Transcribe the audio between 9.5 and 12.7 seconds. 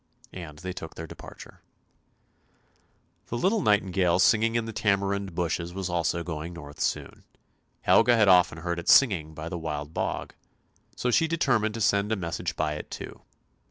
Wild Bog, so she determined to send a message